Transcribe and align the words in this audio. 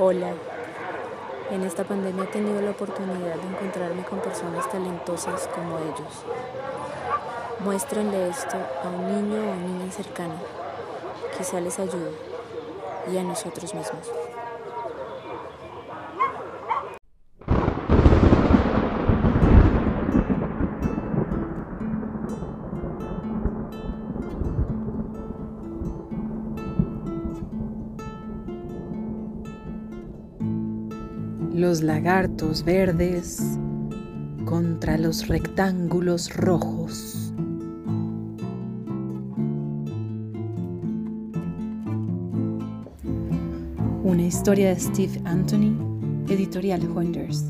Hola. 0.00 0.32
En 1.50 1.64
esta 1.64 1.82
pandemia 1.82 2.22
he 2.22 2.26
tenido 2.28 2.60
la 2.60 2.70
oportunidad 2.70 3.34
de 3.34 3.48
encontrarme 3.48 4.04
con 4.04 4.20
personas 4.20 4.70
talentosas 4.70 5.48
como 5.48 5.76
ellos. 5.78 6.24
Muéstrenle 7.58 8.28
esto 8.28 8.56
a 8.84 8.88
un 8.90 9.06
niño 9.06 9.50
o 9.50 9.54
niña 9.56 9.90
cercana. 9.90 10.36
Quizá 11.36 11.60
les 11.60 11.80
ayude. 11.80 12.12
Y 13.12 13.18
a 13.18 13.24
nosotros 13.24 13.74
mismos. 13.74 14.27
Los 31.58 31.82
lagartos 31.82 32.64
verdes 32.64 33.42
contra 34.44 34.96
los 34.96 35.26
rectángulos 35.26 36.32
rojos. 36.36 37.34
Una 44.04 44.22
historia 44.24 44.68
de 44.68 44.78
Steve 44.78 45.20
Anthony, 45.24 45.74
editorial 46.28 46.88
Wonders. 46.90 47.46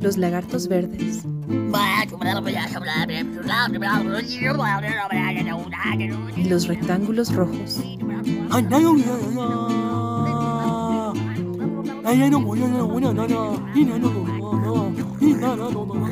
Los 0.00 0.16
lagartos 0.18 0.68
verdes. 0.68 1.24
Y 6.36 6.44
los 6.48 6.66
rectángulos 6.68 7.34
rojos. 7.34 7.82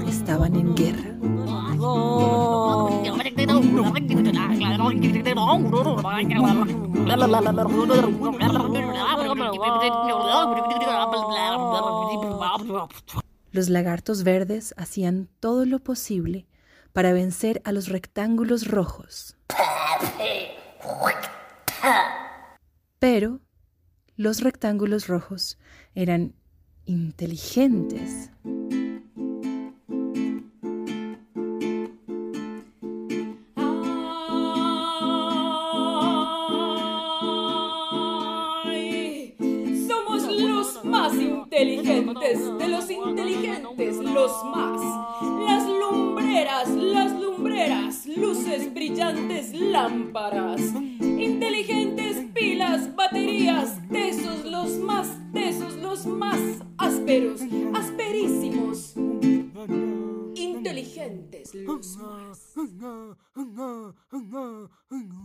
Estaban 0.08 0.56
en 0.56 0.74
guerra. 0.74 1.12
Los 13.52 13.68
lagartos 13.68 14.24
verdes 14.24 14.72
hacían 14.78 15.28
todo 15.38 15.66
lo 15.66 15.78
posible 15.78 16.46
para 16.94 17.12
vencer 17.12 17.60
a 17.64 17.72
los 17.72 17.88
rectángulos 17.88 18.66
rojos. 18.66 19.36
Pero 22.98 23.40
los 24.16 24.40
rectángulos 24.40 25.06
rojos 25.06 25.58
eran 25.94 26.34
inteligentes. 26.86 28.30
Ay, 38.64 39.36
somos 39.86 40.22
los 40.40 40.84
más 40.86 41.12
inteligentes 41.14 42.58
de 42.58 42.71
brillantes, 48.74 49.54
lámparas. 49.54 50.60
Inteligentes, 51.00 52.26
pilas, 52.34 52.94
baterías, 52.94 53.78
tesos, 53.90 54.44
los 54.44 54.70
más 54.78 55.08
tesos, 55.32 55.76
los 55.76 56.06
más 56.06 56.38
ásperos, 56.76 57.40
asperísimos. 57.74 58.94
Inteligentes, 60.34 61.54
los 61.54 61.96
más. 61.96 62.52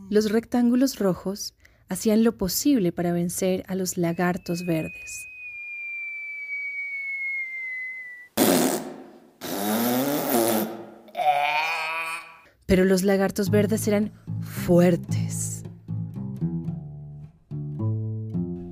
Los 0.09 0.31
rectángulos 0.31 0.97
rojos 0.99 1.53
hacían 1.89 2.23
lo 2.23 2.37
posible 2.37 2.91
para 2.91 3.11
vencer 3.11 3.63
a 3.67 3.75
los 3.75 3.97
lagartos 3.97 4.65
verdes. 4.65 5.27
Pero 12.67 12.83
los 12.83 13.03
lagartos 13.03 13.49
verdes 13.49 13.87
eran 13.87 14.11
fuertes. 14.41 15.63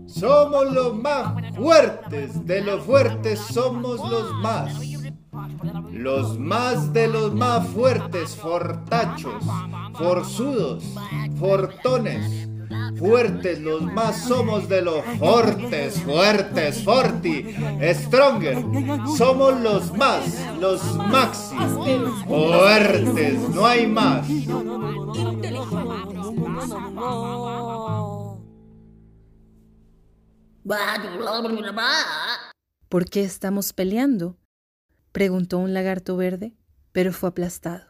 Somos 0.06 0.72
los 0.74 0.96
más 0.96 1.56
fuertes, 1.56 2.46
de 2.46 2.62
los 2.62 2.84
fuertes 2.84 3.40
somos 3.40 4.00
los 4.10 4.34
más. 4.42 4.74
Los 5.94 6.38
más 6.38 6.92
de 6.92 7.08
los 7.08 7.34
más 7.34 7.68
fuertes, 7.70 8.36
fortachos, 8.36 9.44
forzudos, 9.94 10.84
fortones. 11.40 12.50
Fuertes, 12.98 13.60
los 13.60 13.82
más 13.82 14.24
somos 14.26 14.70
de 14.70 14.82
los 14.82 15.04
fortes, 15.20 16.02
fuertes, 16.02 16.84
forti, 16.84 17.46
stronger. 17.94 18.64
Somos 19.18 19.60
los 19.62 19.94
más, 19.98 20.24
los 20.60 20.96
maxi, 20.96 21.56
fuertes, 22.28 23.50
no 23.50 23.66
hay 23.66 23.88
más. 23.88 24.28
¿Por 32.90 33.06
qué 33.10 33.24
estamos 33.24 33.74
peleando? 33.74 34.38
preguntó 35.12 35.60
un 35.60 35.74
lagarto 35.74 36.18
verde, 36.18 36.54
pero 36.92 37.14
fue 37.14 37.30
aplastado. 37.30 37.86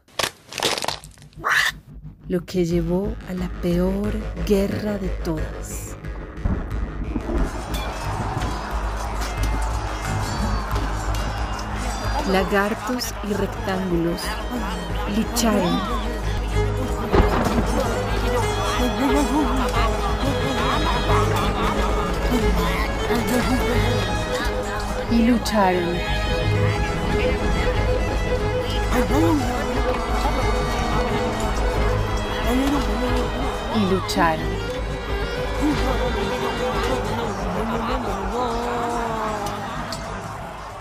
Lo 2.28 2.46
que 2.46 2.66
llevó 2.66 3.16
a 3.30 3.34
la 3.34 3.50
peor 3.62 4.14
guerra 4.46 4.98
de 4.98 5.10
todas. 5.24 5.85
Lagartos 12.32 13.14
y 13.24 13.34
rectángulos 13.34 14.22
lucharon. 15.16 15.80
Y 25.12 25.28
lucharon. 25.28 25.98
Y 33.76 33.80
lucharon. 33.92 34.66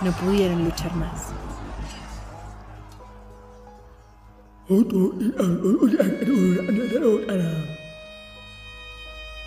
No 0.01 0.11
pudieron 0.11 0.63
luchar 0.65 0.93
más. 0.95 1.31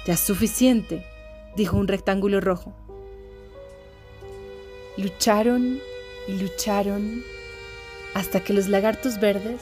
Ya 0.07 0.15
es 0.15 0.21
suficiente, 0.21 1.05
dijo 1.57 1.77
un 1.77 1.89
rectángulo 1.89 2.41
rojo. 2.41 2.73
Lucharon 4.97 5.81
y 6.29 6.41
lucharon 6.41 7.23
hasta 8.15 8.41
que 8.41 8.53
los 8.53 8.69
lagartos 8.69 9.21
verdes 9.21 9.61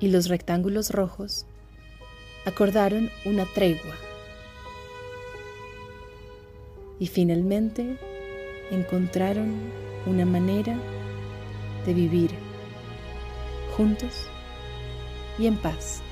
y 0.00 0.08
los 0.08 0.28
rectángulos 0.28 0.90
rojos 0.90 1.44
acordaron 2.44 3.10
una 3.24 3.46
tregua. 3.46 3.94
Y 6.98 7.08
finalmente 7.08 7.98
encontraron 8.70 9.54
una 10.06 10.24
manera 10.24 10.76
de 11.86 11.94
vivir 11.94 12.30
juntos 13.76 14.26
y 15.38 15.46
en 15.46 15.56
paz. 15.56 16.02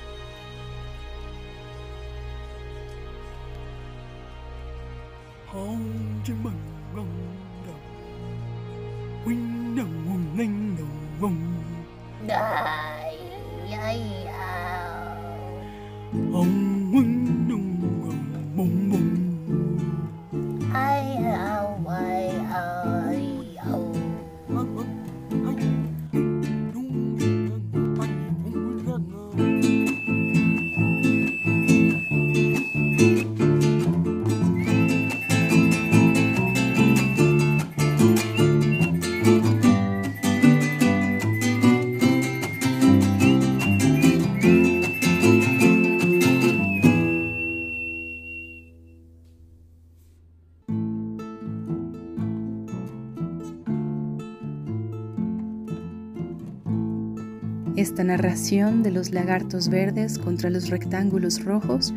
Esta 57.81 58.03
narración 58.03 58.83
de 58.83 58.91
los 58.91 59.09
lagartos 59.09 59.67
verdes 59.67 60.19
contra 60.19 60.51
los 60.51 60.69
rectángulos 60.69 61.43
rojos 61.43 61.91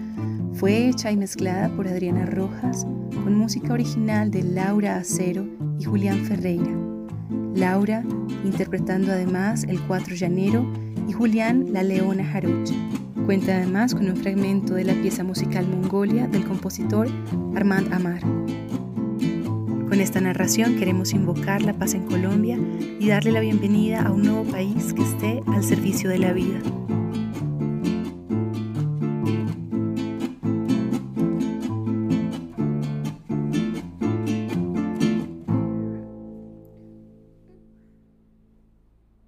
fue 0.55 0.89
hecha 0.89 1.13
y 1.13 1.17
mezclada 1.19 1.69
por 1.77 1.87
Adriana 1.87 2.25
Rojas 2.25 2.87
con 3.23 3.37
música 3.37 3.75
original 3.75 4.31
de 4.31 4.45
Laura 4.45 4.97
Acero 4.97 5.47
y 5.79 5.85
Julián 5.85 6.25
Ferreira. 6.25 6.75
Laura 7.55 8.03
interpretando 8.47 9.13
además 9.13 9.65
el 9.65 9.79
cuatro 9.83 10.15
llanero 10.15 10.67
y 11.07 11.13
Julián 11.13 11.67
la 11.75 11.83
leona 11.83 12.25
jarocha. 12.25 12.75
Cuenta 13.27 13.55
además 13.55 13.95
con 13.95 14.09
un 14.09 14.17
fragmento 14.17 14.73
de 14.77 14.85
la 14.85 14.95
pieza 14.95 15.23
musical 15.23 15.69
Mongolia 15.69 16.27
del 16.29 16.47
compositor 16.47 17.09
Armand 17.55 17.93
Amar. 17.93 18.23
Con 19.95 20.01
esta 20.01 20.21
narración 20.21 20.75
queremos 20.75 21.13
invocar 21.13 21.63
la 21.63 21.73
paz 21.73 21.95
en 21.95 22.05
Colombia 22.05 22.59
y 22.99 23.07
darle 23.07 23.31
la 23.31 23.39
bienvenida 23.39 24.03
a 24.03 24.11
un 24.11 24.23
nuevo 24.23 24.43
país 24.43 24.93
que 24.93 25.03
esté 25.03 25.41
al 25.47 25.63
servicio 25.63 26.11
de 26.11 26.19
la 26.19 26.33
vida. 26.33 26.59